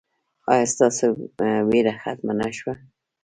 ایا 0.51 0.65
ستاسو 0.73 1.05
ویره 1.69 1.93
ختمه 2.01 2.33
نه 2.39 2.47
شوه؟ 2.57 2.73